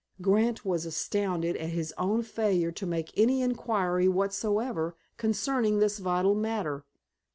Grant 0.19 0.65
was 0.65 0.87
astounded 0.87 1.55
at 1.57 1.69
his 1.69 1.93
own 1.95 2.23
failure 2.23 2.71
to 2.71 2.87
make 2.87 3.13
any 3.15 3.43
inquiry 3.43 4.07
whatsoever 4.07 4.95
concerning 5.17 5.77
this 5.77 5.99
vital 5.99 6.33
matter. 6.33 6.85